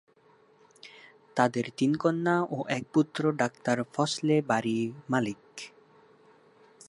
তাদের 1.37 1.65
তিন 1.77 1.91
কন্যা 1.97 2.35
ও 2.51 2.57
এক 2.69 2.83
পুত্র 2.93 3.21
ডাক্তার 3.41 3.77
ফজলে 3.93 4.37
বারী 4.41 4.79
মালিক। 5.09 5.43